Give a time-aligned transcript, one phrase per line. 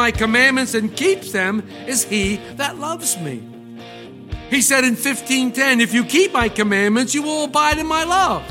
[0.00, 3.42] My commandments and keeps them is he that loves me.
[4.48, 8.42] He said in 15:10, if you keep my commandments, you will abide in my love.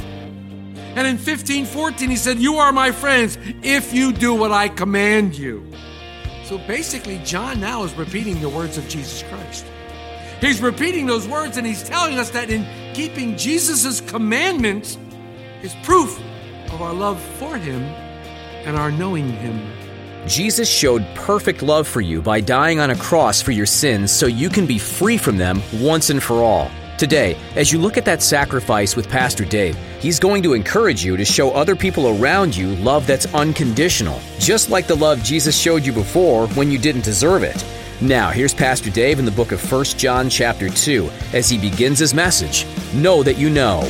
[0.95, 5.39] And in 15:14 he said, "You are my friends if you do what I command
[5.39, 5.65] you."
[6.45, 9.65] So basically John now is repeating the words of Jesus Christ.
[10.41, 12.63] He's repeating those words and he's telling us that in
[12.93, 14.99] keeping Jesus' commandments
[15.63, 16.11] is proof
[16.73, 17.81] of our love for him
[18.65, 19.78] and our knowing him.
[20.27, 24.25] Jesus showed perfect love for you by dying on a cross for your sins so
[24.25, 26.69] you can be free from them once and for all.
[26.97, 31.15] Today, as you look at that sacrifice with Pastor Dave, he's going to encourage you
[31.15, 35.85] to show other people around you love that's unconditional, just like the love Jesus showed
[35.85, 37.65] you before when you didn't deserve it.
[38.01, 41.99] Now, here's Pastor Dave in the book of 1 John chapter 2 as he begins
[41.99, 42.65] his message.
[42.93, 43.81] Know that you know.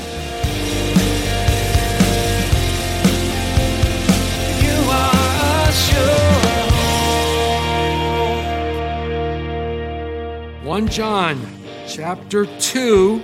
[10.69, 11.41] 1 John
[11.87, 13.19] chapter 2,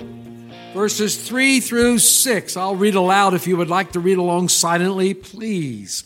[0.74, 2.56] verses 3 through 6.
[2.56, 6.02] I'll read aloud if you would like to read along silently, please.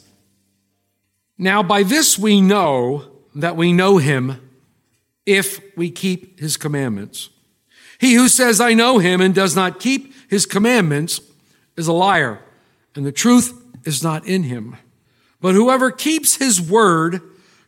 [1.38, 4.50] Now, by this we know that we know him
[5.24, 7.30] if we keep his commandments.
[7.98, 11.22] He who says, I know him and does not keep his commandments
[11.74, 12.40] is a liar,
[12.94, 14.76] and the truth is not in him.
[15.40, 17.22] But whoever keeps his word,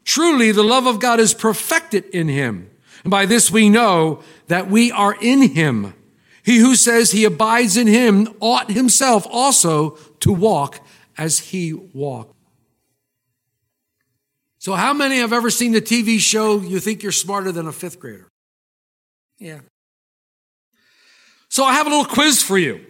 [0.05, 2.69] truly the love of God is perfected in him.
[3.05, 5.95] And by this we know that we are in him.
[6.45, 9.91] He who says he abides in him ought himself also
[10.21, 10.81] to walk
[11.17, 12.37] as he walked.
[14.59, 17.73] So how many have ever seen the TV show You Think You're Smarter Than a
[17.73, 18.29] Fifth Grader?
[19.39, 19.61] Yeah.
[21.49, 22.85] So I have a little quiz for you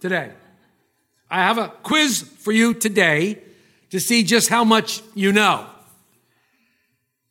[0.00, 0.32] today.
[1.30, 3.38] I have a quiz for you today
[3.90, 5.66] to see just how much you know.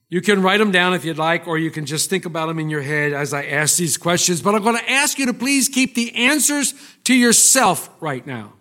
[0.10, 2.58] You can write them down if you'd like, or you can just think about them
[2.58, 4.42] in your head as I ask these questions.
[4.42, 8.54] But I'm going to ask you to please keep the answers to yourself right now.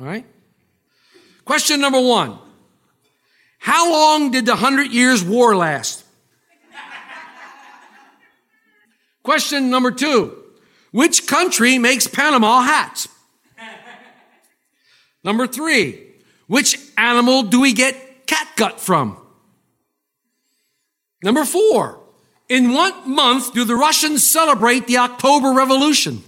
[0.00, 0.26] All right?
[1.44, 2.38] Question number one
[3.58, 6.04] How long did the Hundred Years' War last?
[9.22, 10.36] Question number two
[10.90, 13.08] Which country makes Panama hats?
[15.22, 16.14] Number three
[16.48, 19.18] Which animal do we get catgut from?
[21.22, 22.00] Number four,
[22.48, 26.22] in what month do the Russians celebrate the October Revolution?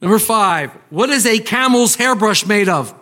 [0.00, 2.94] Number five, what is a camel's hairbrush made of?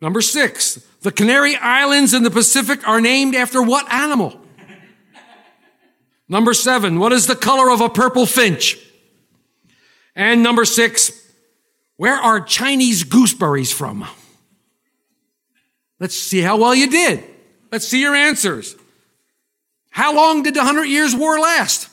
[0.00, 4.40] Number six, the Canary Islands in the Pacific are named after what animal?
[6.28, 8.78] Number seven, what is the color of a purple finch?
[10.16, 11.12] And number six,
[11.96, 14.06] where are Chinese gooseberries from?
[16.00, 17.24] Let's see how well you did.
[17.74, 18.76] Let's see your answers.
[19.90, 21.88] How long did the Hundred Years' War last?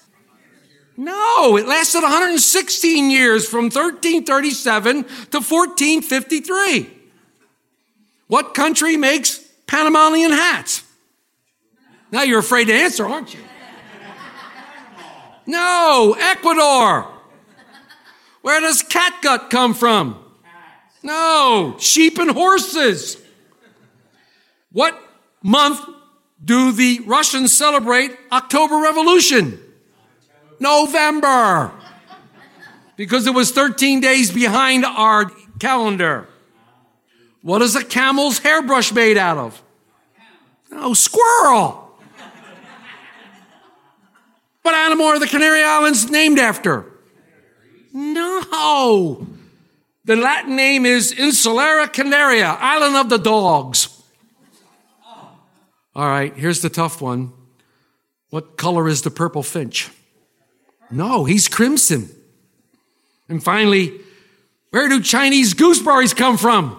[0.96, 6.88] No, it lasted 116 years from 1337 to 1453.
[8.28, 10.84] What country makes Panamanian hats?
[12.12, 13.40] Now you're afraid to answer, aren't you?
[15.48, 17.12] No, Ecuador.
[18.44, 20.24] Where does catgut come from?
[21.02, 23.18] No, sheep and horses.
[24.72, 25.01] What
[25.44, 25.80] month
[26.44, 29.60] do the Russians celebrate October Revolution?
[30.60, 31.72] November.
[32.96, 36.28] Because it was 13 days behind our calendar.
[37.42, 39.64] What is a camel's hairbrush made out of?
[40.70, 41.82] No, squirrel.
[44.62, 46.86] What animal are the Canary Islands named after?
[47.94, 49.28] No.
[50.06, 53.91] The Latin name is Insularia Canaria, island of the dogs.
[55.96, 57.34] All right, here's the tough one.
[58.30, 59.90] What color is the purple finch?
[60.90, 62.10] No, he's crimson.
[63.28, 64.00] And finally,
[64.70, 66.78] where do Chinese gooseberries come from?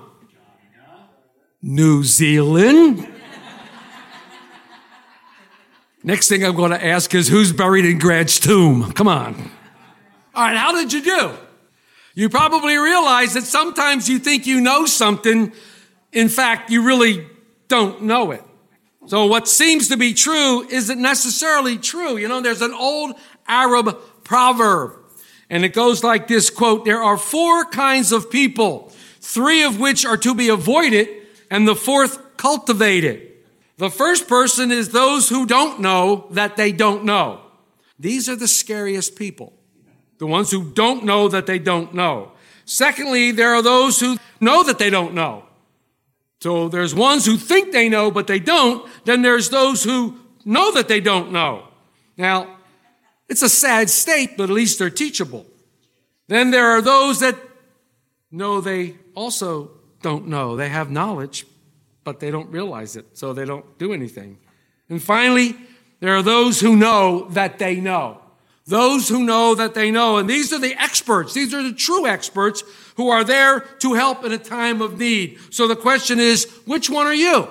[1.61, 3.07] New Zealand.
[6.03, 8.93] Next thing I'm going to ask is who's buried in Grant's tomb?
[8.93, 9.51] Come on.
[10.35, 11.33] All right, how did you do?
[12.15, 15.53] You probably realize that sometimes you think you know something.
[16.13, 17.27] In fact, you really
[17.69, 18.43] don't know it.
[19.07, 22.17] So what seems to be true isn't necessarily true.
[22.17, 23.17] You know, there's an old
[23.47, 25.03] Arab proverb
[25.53, 28.91] and it goes like this quote, there are four kinds of people,
[29.21, 31.09] three of which are to be avoided
[31.51, 33.29] and the fourth cultivated.
[33.77, 37.43] The first person is those who don't know that they don't know.
[37.99, 39.53] These are the scariest people.
[40.17, 42.33] The ones who don't know that they don't know.
[42.65, 45.45] Secondly, there are those who know that they don't know.
[46.43, 48.85] So there's ones who think they know, but they don't.
[49.05, 51.69] Then there's those who know that they don't know.
[52.17, 52.57] Now,
[53.29, 55.47] it's a sad state, but at least they're teachable.
[56.27, 57.37] Then there are those that
[58.33, 59.71] know they also
[60.03, 60.57] don't know.
[60.57, 61.47] They have knowledge,
[62.03, 64.39] but they don't realize it, so they don't do anything.
[64.89, 65.55] And finally,
[66.01, 68.21] there are those who know that they know.
[68.67, 70.19] Those who know that they know.
[70.19, 71.35] And these are the experts.
[71.35, 72.63] These are the true experts
[72.97, 75.39] who are there to help in a time of need.
[75.51, 77.49] So the question is, which one are you?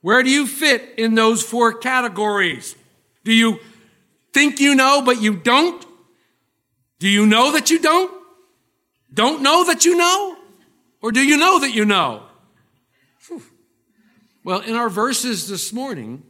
[0.00, 2.76] Where do you fit in those four categories?
[3.24, 3.58] Do you
[4.32, 5.84] think you know, but you don't?
[7.00, 8.12] Do you know that you don't?
[9.12, 10.36] Don't know that you know?
[11.02, 12.22] Or do you know that you know?
[13.26, 13.42] Whew.
[14.44, 16.22] Well, in our verses this morning,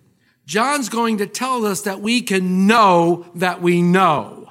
[0.48, 4.50] John's going to tell us that we can know that we know.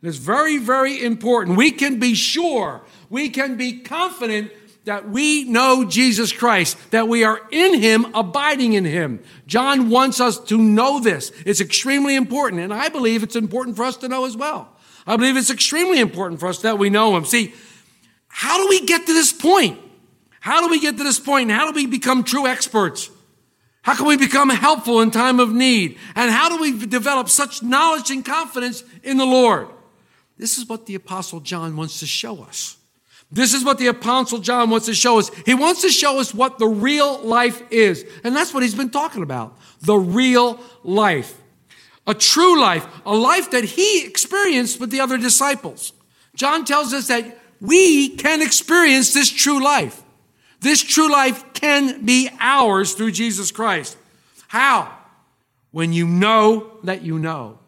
[0.00, 1.56] It's very, very important.
[1.56, 4.52] We can be sure, we can be confident
[4.84, 9.24] that we know Jesus Christ, that we are in Him, abiding in Him.
[9.48, 11.32] John wants us to know this.
[11.44, 14.68] It's extremely important, and I believe it's important for us to know as well.
[15.04, 17.24] I believe it's extremely important for us that we know Him.
[17.24, 17.54] See,
[18.28, 19.80] how do we get to this point?
[20.38, 21.50] How do we get to this point?
[21.50, 23.10] and how do we become true experts?
[23.84, 25.98] How can we become helpful in time of need?
[26.16, 29.68] And how do we develop such knowledge and confidence in the Lord?
[30.38, 32.78] This is what the Apostle John wants to show us.
[33.30, 35.30] This is what the Apostle John wants to show us.
[35.44, 38.06] He wants to show us what the real life is.
[38.24, 39.54] And that's what he's been talking about.
[39.82, 41.38] The real life.
[42.06, 42.86] A true life.
[43.04, 45.92] A life that he experienced with the other disciples.
[46.34, 50.03] John tells us that we can experience this true life.
[50.64, 53.98] This true life can be ours through Jesus Christ.
[54.48, 54.96] How?
[55.72, 57.58] When you know that you know.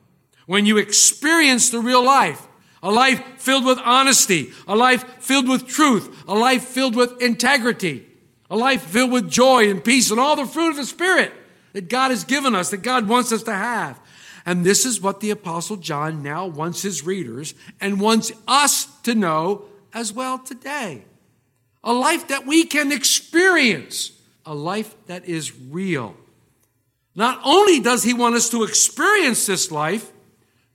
[0.46, 2.48] When you experience the real life.
[2.82, 4.50] A life filled with honesty.
[4.66, 6.25] A life filled with truth.
[6.26, 8.06] A life filled with integrity.
[8.48, 11.34] A life filled with joy and peace and all the fruit of the Spirit
[11.75, 14.00] that God has given us, that God wants us to have.
[14.46, 19.14] And this is what the Apostle John now wants his readers and wants us to
[19.14, 21.04] know as well today.
[21.86, 24.10] A life that we can experience,
[24.44, 26.16] a life that is real.
[27.14, 30.12] Not only does he want us to experience this life,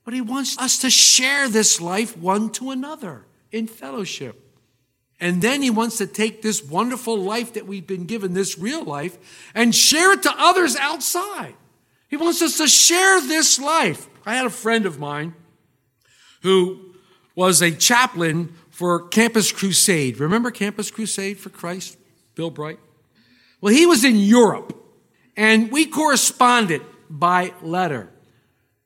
[0.04, 4.58] but he wants us to share this life one to another in fellowship.
[5.20, 8.84] And then he wants to take this wonderful life that we've been given, this real
[8.84, 11.54] life, and share it to others outside.
[12.08, 14.08] He wants us to share this life.
[14.26, 15.36] I had a friend of mine
[16.42, 16.96] who
[17.36, 20.20] was a chaplain for Campus Crusade.
[20.20, 22.00] Remember Campus Crusade for Christ?
[22.34, 22.80] Bill Bright?
[23.62, 24.76] Well, he was in Europe
[25.38, 28.10] and we corresponded by letter.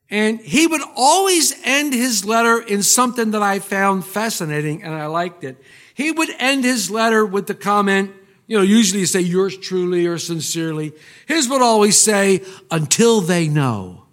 [0.09, 5.05] And he would always end his letter in something that I found fascinating and I
[5.05, 5.63] liked it.
[5.93, 8.11] He would end his letter with the comment,
[8.47, 10.91] you know, usually you say yours truly or sincerely.
[11.25, 14.07] His would always say, until they know.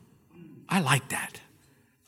[0.68, 1.31] I like that.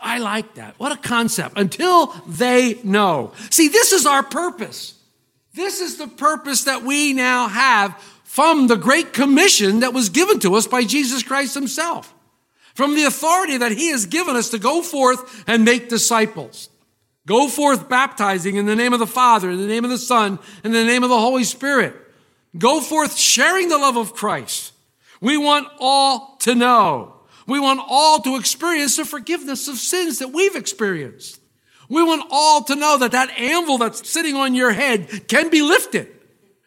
[0.04, 0.78] I like that.
[0.78, 1.58] What a concept.
[1.58, 3.32] Until they know.
[3.50, 4.94] See, this is our purpose.
[5.54, 10.38] This is the purpose that we now have from the great commission that was given
[10.40, 12.14] to us by Jesus Christ himself
[12.75, 16.68] from the authority that he has given us to go forth and make disciples.
[17.26, 20.38] Go forth baptizing in the name of the Father, in the name of the Son,
[20.62, 21.94] in the name of the Holy Spirit.
[22.58, 24.73] Go forth sharing the love of Christ.
[25.20, 27.14] We want all to know.
[27.46, 31.40] We want all to experience the forgiveness of sins that we've experienced.
[31.88, 35.62] We want all to know that that anvil that's sitting on your head can be
[35.62, 36.08] lifted.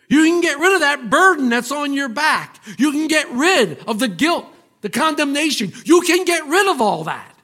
[0.10, 2.60] You can get rid of that burden that's on your back.
[2.78, 4.46] You can get rid of the guilt
[4.82, 5.74] the condemnation.
[5.86, 7.36] You can get rid of all that.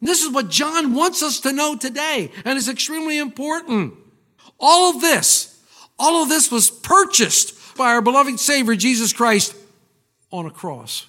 [0.00, 3.94] And this is what John wants us to know today, and it's extremely important.
[4.60, 5.60] All of this,
[5.98, 9.56] all of this was purchased by our beloved Savior, Jesus Christ,
[10.30, 11.06] on a cross.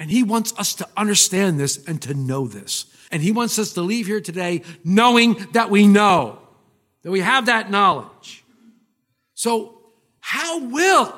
[0.00, 2.86] And he wants us to understand this and to know this.
[3.12, 6.38] And he wants us to leave here today knowing that we know,
[7.02, 8.42] that we have that knowledge.
[9.34, 9.76] So,
[10.20, 11.14] how will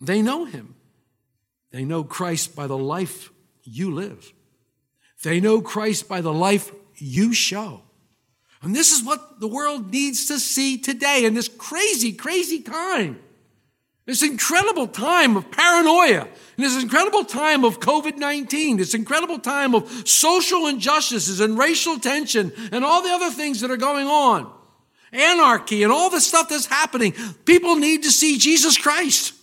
[0.00, 0.76] they know him?
[1.72, 3.30] They know Christ by the life
[3.64, 4.32] you live.
[5.22, 7.82] They know Christ by the life you show.
[8.62, 13.20] And this is what the world needs to see today in this crazy, crazy time.
[14.06, 19.74] This incredible time of paranoia, and this incredible time of COVID 19, this incredible time
[19.74, 24.50] of social injustices and racial tension and all the other things that are going on,
[25.12, 27.14] anarchy and all the stuff that's happening.
[27.44, 29.34] People need to see Jesus Christ.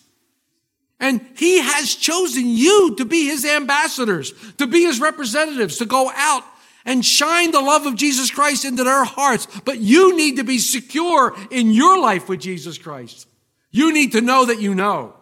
[1.00, 6.12] And he has chosen you to be his ambassadors, to be his representatives, to go
[6.16, 6.44] out
[6.86, 9.46] and shine the love of Jesus Christ into their hearts.
[9.64, 13.27] But you need to be secure in your life with Jesus Christ.
[13.72, 15.14] You need to know that you know.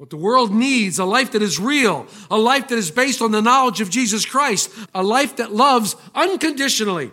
[0.00, 3.32] What the world needs, a life that is real, a life that is based on
[3.32, 7.10] the knowledge of Jesus Christ, a life that loves unconditionally,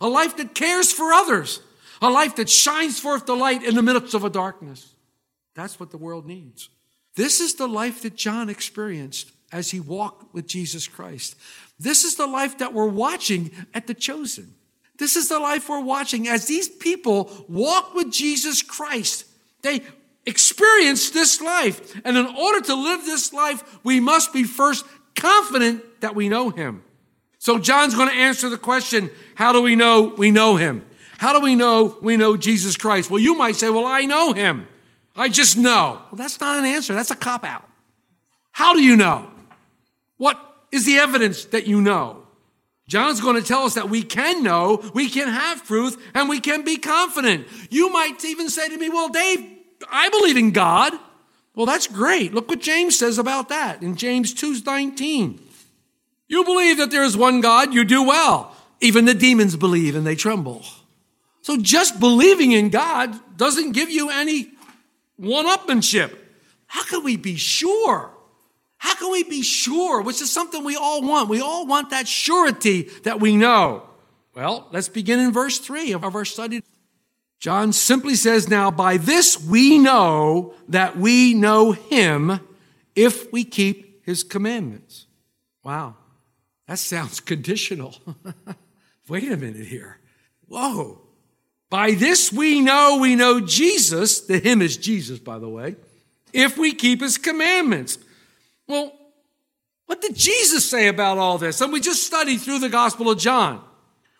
[0.00, 1.60] a life that cares for others,
[2.00, 4.94] a life that shines forth the light in the midst of a darkness.
[5.56, 6.68] That's what the world needs.
[7.16, 11.34] This is the life that John experienced as he walked with Jesus Christ.
[11.80, 14.54] This is the life that we're watching at the chosen.
[14.98, 19.26] This is the life we're watching as these people walk with Jesus Christ.
[19.64, 19.80] They
[20.26, 22.00] experience this life.
[22.04, 24.84] And in order to live this life, we must be first
[25.16, 26.84] confident that we know him.
[27.38, 30.84] So John's going to answer the question, how do we know we know him?
[31.18, 33.10] How do we know we know Jesus Christ?
[33.10, 34.66] Well, you might say, well, I know him.
[35.16, 36.00] I just know.
[36.10, 36.94] Well, that's not an answer.
[36.94, 37.66] That's a cop out.
[38.52, 39.30] How do you know?
[40.18, 40.38] What
[40.72, 42.22] is the evidence that you know?
[42.86, 46.40] John's going to tell us that we can know, we can have truth, and we
[46.40, 47.46] can be confident.
[47.70, 49.53] You might even say to me, well, Dave,
[49.90, 50.92] I believe in God.
[51.54, 52.34] Well, that's great.
[52.34, 55.40] Look what James says about that in James 2:19.
[56.26, 58.56] You believe that there is one God, you do well.
[58.80, 60.64] Even the demons believe and they tremble.
[61.42, 64.50] So just believing in God doesn't give you any
[65.16, 66.16] one-upmanship.
[66.66, 68.10] How can we be sure?
[68.78, 70.02] How can we be sure?
[70.02, 71.28] Which is something we all want.
[71.28, 73.84] We all want that surety that we know.
[74.34, 76.62] Well, let's begin in verse 3 of our study.
[77.38, 82.40] John simply says, Now by this we know that we know him
[82.94, 85.06] if we keep his commandments.
[85.62, 85.96] Wow,
[86.66, 87.96] that sounds conditional.
[89.08, 89.98] Wait a minute here.
[90.48, 91.00] Whoa.
[91.70, 95.76] By this we know we know Jesus, the him is Jesus, by the way,
[96.32, 97.98] if we keep his commandments.
[98.68, 98.92] Well,
[99.86, 101.60] what did Jesus say about all this?
[101.60, 103.62] And we just studied through the Gospel of John.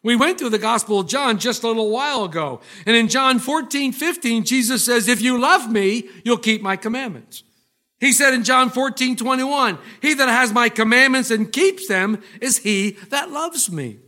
[0.05, 2.61] We went through the Gospel of John just a little while ago.
[2.85, 7.43] And in John 14, 15, Jesus says, If you love me, you'll keep my commandments.
[8.01, 12.59] He said in John 14, 21, He that has my commandments and keeps them is
[12.59, 13.99] he that loves me.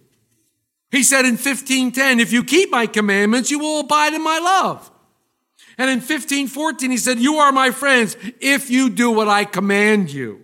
[0.91, 4.91] He said in 1510, if you keep my commandments, you will abide in my love.
[5.79, 10.13] And in 1514, he said, you are my friends if you do what I command
[10.13, 10.43] you.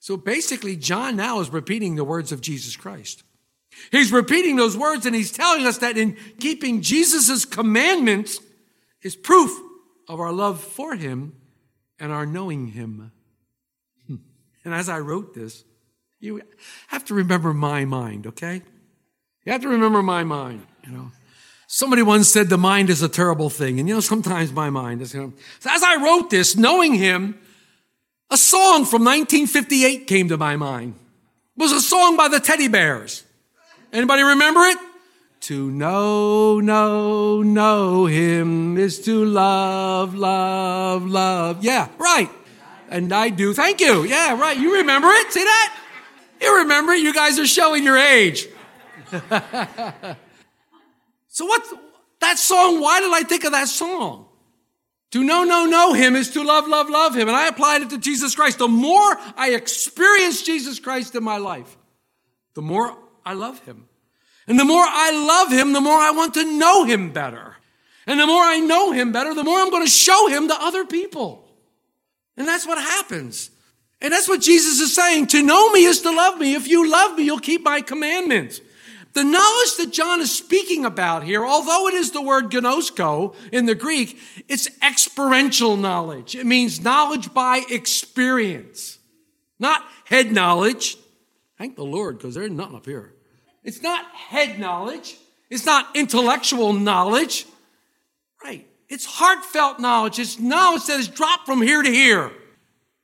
[0.00, 3.22] So basically, John now is repeating the words of Jesus Christ.
[3.90, 8.38] He's repeating those words and he's telling us that in keeping Jesus' commandments
[9.02, 9.50] is proof
[10.08, 11.34] of our love for him
[11.98, 13.12] and our knowing him.
[14.64, 15.64] And as I wrote this,
[16.20, 16.40] you
[16.86, 18.62] have to remember my mind, okay?
[19.44, 21.10] You have to remember my mind, you know.
[21.66, 23.80] Somebody once said the mind is a terrible thing.
[23.80, 25.32] And you know, sometimes my mind is, you know.
[25.58, 27.40] So as I wrote this, knowing him,
[28.30, 30.94] a song from 1958 came to my mind.
[31.56, 33.24] It was a song by the Teddy Bears.
[33.92, 34.78] Anybody remember it?
[35.42, 41.64] To know, know, know him is to love, love, love.
[41.64, 42.30] Yeah, right.
[42.88, 43.52] And I do.
[43.52, 44.04] Thank you.
[44.04, 44.56] Yeah, right.
[44.56, 45.32] You remember it?
[45.32, 45.76] See that?
[46.40, 47.02] You remember it.
[47.02, 48.46] You guys are showing your age.
[51.28, 51.62] so what
[52.20, 54.26] that song, why did I think of that song?
[55.10, 57.28] To know, know, know him is to love, love, love him.
[57.28, 58.58] And I applied it to Jesus Christ.
[58.58, 61.76] The more I experience Jesus Christ in my life,
[62.54, 63.88] the more I love him.
[64.46, 67.56] And the more I love him, the more I want to know him better.
[68.06, 70.54] And the more I know him better, the more I'm going to show him to
[70.54, 71.48] other people.
[72.36, 73.50] And that's what happens.
[74.00, 75.28] And that's what Jesus is saying.
[75.28, 76.54] To know me is to love me.
[76.54, 78.60] If you love me, you'll keep my commandments.
[79.12, 83.66] The knowledge that John is speaking about here, although it is the word gnosko in
[83.66, 86.34] the Greek, it's experiential knowledge.
[86.34, 88.98] It means knowledge by experience,
[89.58, 90.96] not head knowledge.
[91.62, 93.12] Thank the Lord, because there's nothing up here.
[93.62, 95.16] It's not head knowledge.
[95.48, 97.46] It's not intellectual knowledge.
[98.42, 98.66] Right.
[98.88, 100.18] It's heartfelt knowledge.
[100.18, 102.32] It's knowledge that is dropped from here to here.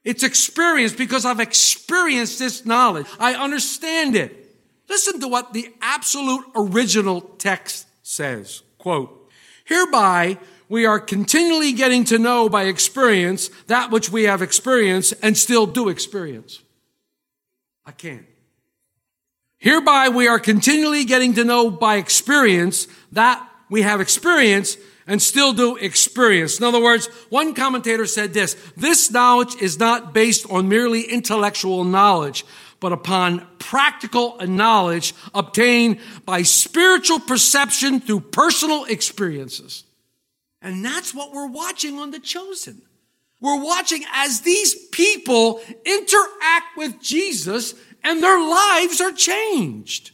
[0.03, 3.07] It's experience because I've experienced this knowledge.
[3.21, 4.57] I understand it.
[4.89, 8.65] Listen to what the absolute original text says.
[8.79, 9.31] Quote,
[9.67, 10.37] hereby
[10.69, 15.65] we are continually getting to know by experience that which we have experienced and still
[15.65, 16.61] do experience.
[17.87, 18.27] I can't.
[19.59, 25.53] Hereby we are continually getting to know by experience that we have experience and still
[25.53, 26.59] do experience.
[26.59, 31.83] In other words, one commentator said this, this knowledge is not based on merely intellectual
[31.83, 32.45] knowledge,
[32.79, 39.85] but upon practical knowledge obtained by spiritual perception through personal experiences.
[40.63, 42.83] And that's what we're watching on The Chosen.
[43.41, 47.75] We're watching as these people interact with Jesus
[48.09, 50.13] and their lives are changed.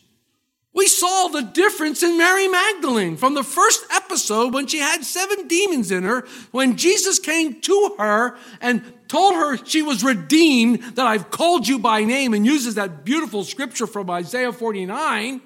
[0.73, 5.47] We saw the difference in Mary Magdalene from the first episode when she had seven
[5.47, 11.07] demons in her, when Jesus came to her and told her she was redeemed, that
[11.07, 15.41] I've called you by name, and uses that beautiful scripture from Isaiah 49.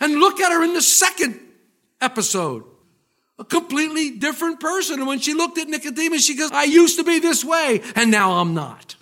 [0.00, 1.40] And look at her in the second
[2.02, 2.64] episode.
[3.38, 4.98] A completely different person.
[4.98, 8.10] And when she looked at Nicodemus, she goes, I used to be this way, and
[8.10, 8.96] now I'm not.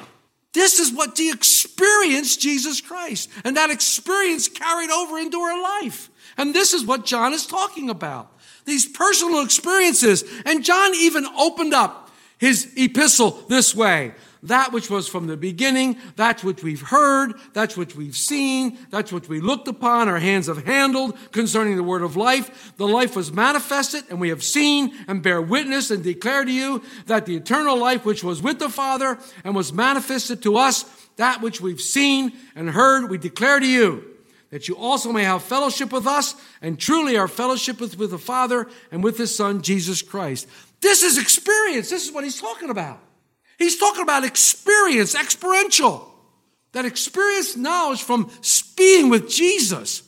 [0.52, 3.30] This is what she experienced Jesus Christ.
[3.44, 6.11] And that experience carried over into her life.
[6.37, 8.30] And this is what John is talking about.
[8.64, 10.25] These personal experiences.
[10.44, 14.14] And John even opened up his epistle this way.
[14.44, 19.12] That which was from the beginning, that's what we've heard, that's what we've seen, that's
[19.12, 22.72] what we looked upon, our hands have handled concerning the word of life.
[22.76, 26.82] The life was manifested, and we have seen and bear witness and declare to you
[27.06, 30.84] that the eternal life which was with the Father and was manifested to us,
[31.16, 34.04] that which we've seen and heard, we declare to you
[34.50, 38.18] that you also may have fellowship with us, and truly our fellowship with, with the
[38.18, 40.49] Father and with His Son, Jesus Christ.
[40.80, 41.88] This is experience.
[41.88, 43.00] This is what he's talking about.
[43.59, 46.09] He's talking about experience, experiential.
[46.73, 48.30] That experience knowledge from
[48.76, 50.02] being with Jesus.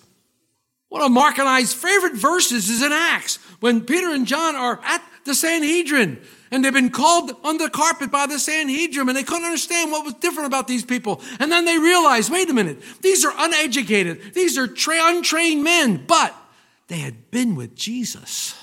[0.88, 4.80] One of Mark and I's favorite verses is in Acts when Peter and John are
[4.84, 6.20] at the Sanhedrin
[6.50, 10.04] and they've been called on the carpet by the Sanhedrin and they couldn't understand what
[10.04, 11.20] was different about these people.
[11.40, 16.04] And then they realized, wait a minute, these are uneducated, these are tra- untrained men,
[16.06, 16.34] but
[16.86, 18.54] they had been with Jesus.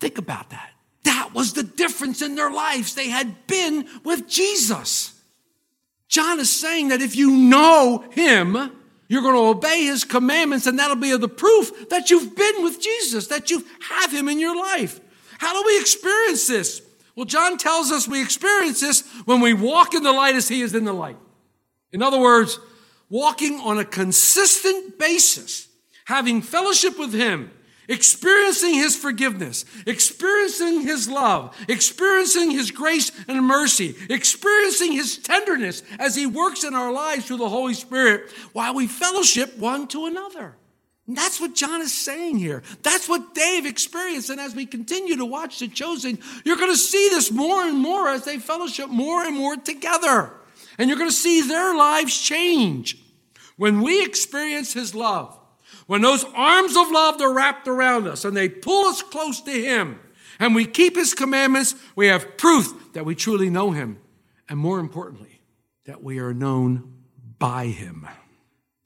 [0.00, 0.72] Think about that.
[1.04, 2.94] That was the difference in their lives.
[2.94, 5.14] They had been with Jesus.
[6.08, 8.72] John is saying that if you know him,
[9.08, 12.80] you're going to obey his commandments, and that'll be the proof that you've been with
[12.80, 15.00] Jesus, that you have him in your life.
[15.38, 16.82] How do we experience this?
[17.14, 20.62] Well, John tells us we experience this when we walk in the light as he
[20.62, 21.16] is in the light.
[21.90, 22.60] In other words,
[23.08, 25.68] walking on a consistent basis,
[26.04, 27.50] having fellowship with him,
[27.88, 36.14] experiencing his forgiveness, experiencing his love, experiencing his grace and mercy, experiencing his tenderness as
[36.14, 40.54] he works in our lives through the Holy Spirit while we fellowship one to another.
[41.06, 42.62] And that's what John is saying here.
[42.82, 44.28] That's what Dave experienced.
[44.28, 47.78] And as we continue to watch The Chosen, you're going to see this more and
[47.78, 50.30] more as they fellowship more and more together.
[50.76, 52.98] And you're going to see their lives change.
[53.56, 55.37] When we experience his love,
[55.88, 59.50] when those arms of love are wrapped around us and they pull us close to
[59.50, 59.98] Him
[60.38, 63.98] and we keep His commandments, we have proof that we truly know Him.
[64.50, 65.40] And more importantly,
[65.86, 66.92] that we are known
[67.38, 68.06] by Him.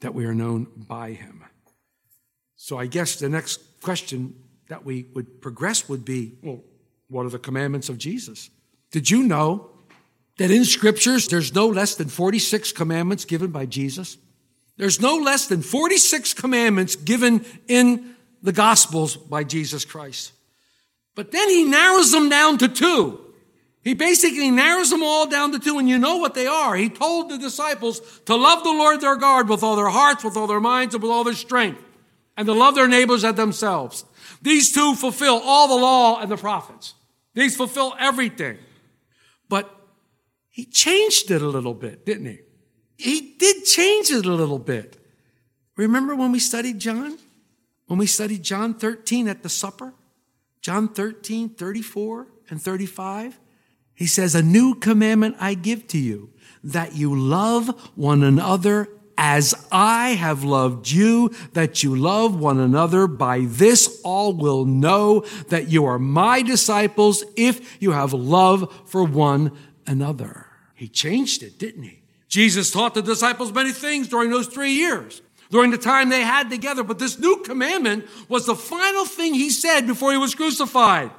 [0.01, 1.45] That we are known by Him.
[2.55, 4.37] So I guess the next question
[4.69, 6.61] that we would progress would be well,
[7.09, 8.49] what are the commandments of Jesus?
[8.93, 9.73] Did you know
[10.39, 14.19] that in scriptures there's no less than 46 commandments given by Jesus?
[14.77, 20.33] There's no less than 46 commandments given in the Gospels by Jesus Christ.
[21.15, 23.21] But then he narrows them down to two.
[23.83, 26.77] He basically narrows them all down to two, and you know what they are.
[26.77, 30.37] He told the disciples to love the Lord their God with all their hearts, with
[30.37, 31.83] all their minds, and with all their strength,
[32.37, 34.05] and to love their neighbors as themselves.
[34.41, 36.95] These two fulfill all the law and the prophets.
[37.35, 38.59] These fulfill everything.
[39.49, 39.69] But
[40.49, 42.39] he changed it a little bit, didn't he?
[43.03, 44.97] He did change it a little bit.
[45.77, 47.19] Remember when we studied John?
[47.87, 49.93] When we studied John 13 at the supper?
[50.61, 53.41] John 13, 34 and 35?
[53.95, 56.31] He says, A new commandment I give to you,
[56.63, 58.89] that you love one another
[59.19, 63.09] as I have loved you, that you love one another.
[63.09, 69.03] By this all will know that you are my disciples if you have love for
[69.05, 69.51] one
[69.89, 70.47] another.
[70.75, 72.02] He changed it, didn't he?
[72.33, 76.49] Jesus taught the disciples many things during those three years, during the time they had
[76.49, 76.83] together.
[76.83, 81.11] But this new commandment was the final thing he said before he was crucified.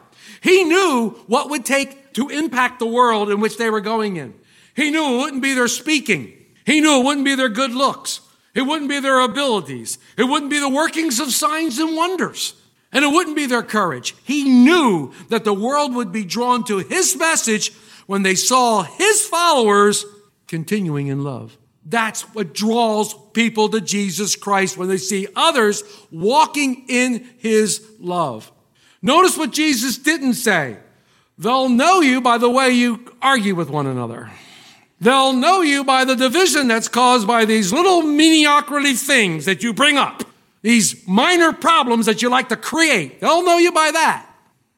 [0.41, 4.33] He knew what would take to impact the world in which they were going in.
[4.75, 6.33] He knew it wouldn't be their speaking.
[6.65, 8.21] He knew it wouldn't be their good looks.
[8.55, 9.99] It wouldn't be their abilities.
[10.17, 12.55] It wouldn't be the workings of signs and wonders.
[12.91, 14.15] And it wouldn't be their courage.
[14.23, 17.71] He knew that the world would be drawn to his message
[18.07, 20.05] when they saw his followers
[20.53, 21.57] continuing in love.
[21.83, 28.51] That's what draws people to Jesus Christ when they see others walking in his love.
[29.01, 30.77] Notice what Jesus didn't say.
[31.39, 34.29] They'll know you by the way you argue with one another.
[35.01, 39.73] They'll know you by the division that's caused by these little mediocrity things that you
[39.73, 40.23] bring up,
[40.61, 43.21] these minor problems that you like to create.
[43.21, 44.29] They'll know you by that.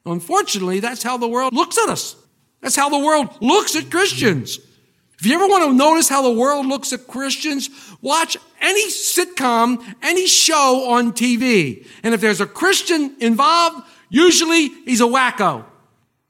[0.06, 2.16] Unfortunately, that's how the world looks at us.
[2.62, 4.58] That's how the world looks at Christians.
[5.26, 7.68] If you ever want to notice how the world looks at Christians,
[8.00, 11.84] watch any sitcom, any show on TV.
[12.04, 15.64] And if there's a Christian involved, usually he's a wacko,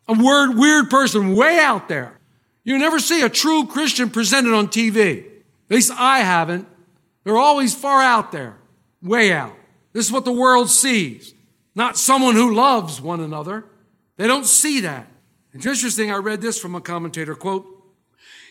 [0.08, 2.18] a weird, weird person way out there.
[2.64, 5.26] You never see a true Christian presented on TV.
[5.26, 6.66] At least I haven't.
[7.22, 8.56] They're always far out there,
[9.02, 9.52] way out.
[9.92, 11.34] This is what the world sees,
[11.74, 13.66] not someone who loves one another.
[14.16, 15.06] They don't see that.
[15.52, 17.75] It's interesting, I read this from a commentator, quote,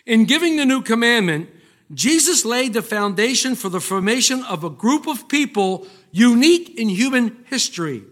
[0.06, 1.50] in giving the new commandment,
[1.94, 7.46] Jesus laid the foundation for the formation of a group of people unique in human
[7.46, 8.04] history.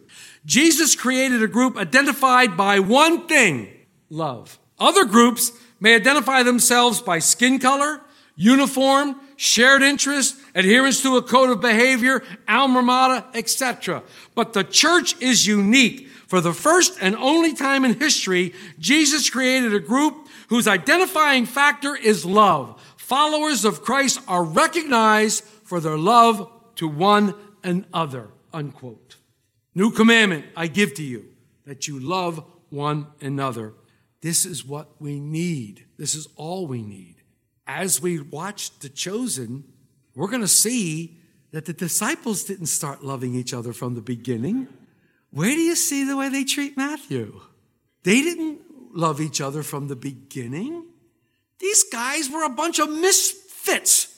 [0.45, 3.69] Jesus created a group identified by one thing,
[4.09, 4.59] love.
[4.79, 8.01] Other groups may identify themselves by skin color,
[8.35, 14.03] uniform, shared interest, adherence to a code of behavior, alma mater, etc.
[14.35, 16.09] But the church is unique.
[16.27, 21.95] For the first and only time in history, Jesus created a group whose identifying factor
[21.95, 22.81] is love.
[22.97, 28.29] Followers of Christ are recognized for their love to one another.
[28.51, 29.17] Unquote.
[29.75, 31.25] New commandment I give to you
[31.65, 33.73] that you love one another.
[34.21, 35.85] This is what we need.
[35.97, 37.22] This is all we need.
[37.65, 39.63] As we watch The Chosen,
[40.15, 41.19] we're going to see
[41.51, 44.67] that the disciples didn't start loving each other from the beginning.
[45.31, 47.41] Where do you see the way they treat Matthew?
[48.03, 48.59] They didn't
[48.93, 50.85] love each other from the beginning.
[51.59, 54.12] These guys were a bunch of misfits.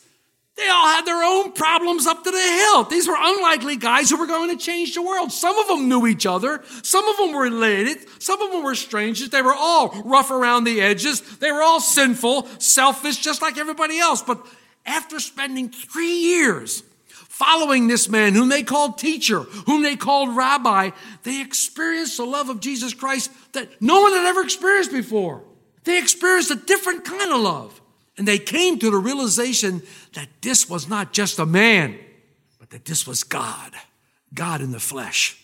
[0.56, 2.89] They all had their own problems up to the hilt.
[2.89, 5.34] These were unlikely guys who were going to change the world.
[5.34, 6.63] Some of them knew each other.
[6.82, 7.98] Some of them were related.
[8.22, 9.30] Some of them were strangers.
[9.30, 11.22] They were all rough around the edges.
[11.39, 14.22] They were all sinful, selfish, just like everybody else.
[14.22, 14.48] But
[14.86, 20.91] after spending three years following this man whom they called teacher, whom they called rabbi,
[21.24, 25.44] they experienced the love of Jesus Christ that no one had ever experienced before.
[25.84, 27.82] They experienced a different kind of love.
[28.17, 29.82] And they came to the realization
[30.13, 31.97] that this was not just a man,
[32.60, 33.73] but that this was God,
[34.34, 35.38] God in the flesh,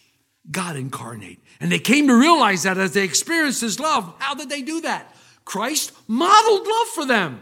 [0.50, 1.40] God incarnate.
[1.60, 4.14] And they came to realize that as they experienced his love.
[4.20, 5.16] How did they do that?
[5.44, 7.42] Christ modeled love for them.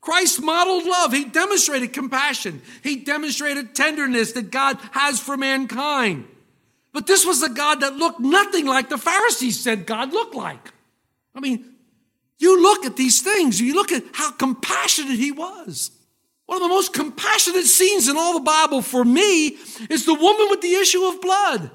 [0.00, 1.12] Christ modeled love.
[1.12, 2.62] He demonstrated compassion.
[2.82, 6.26] He demonstrated tenderness that God has for mankind.
[6.92, 10.72] But this was a God that looked nothing like the Pharisees said God looked like.
[11.34, 11.64] I mean,
[12.40, 15.92] you look at these things, you look at how compassionate he was.
[16.46, 19.56] One of the most compassionate scenes in all the Bible for me
[19.88, 21.70] is the woman with the issue of blood.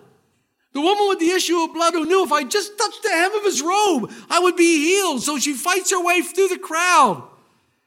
[0.73, 3.33] The woman with the issue of blood who knew if I just touched the hem
[3.35, 5.21] of his robe, I would be healed.
[5.21, 7.23] So she fights her way through the crowd.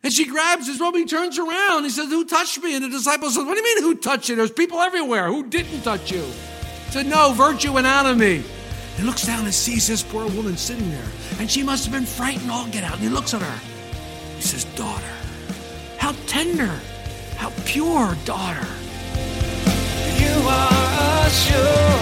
[0.03, 1.83] And she grabs his robe, he turns around.
[1.83, 2.77] He says, Who touched me?
[2.77, 4.37] And the disciple says, What do you mean, who touched you?
[4.37, 5.27] There's people everywhere.
[5.27, 6.23] Who didn't touch you?
[6.23, 8.45] He said, No, virtue went out of me.
[8.97, 11.05] He looks down and sees this poor woman sitting there.
[11.39, 12.95] And she must have been frightened all get out.
[12.95, 13.61] And he looks at her.
[14.37, 15.13] He says, Daughter,
[15.99, 16.81] how tender,
[17.37, 18.67] how pure, daughter.
[20.19, 21.99] You are a sure